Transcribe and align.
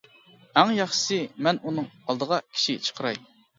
ئەڭ 0.61 0.73
ياخشىسى 0.77 1.19
مەن 1.49 1.61
ئۇنىڭ 1.67 1.91
ئالدىغا 2.01 2.43
كىشى 2.51 2.79
چىقىراي. 2.91 3.25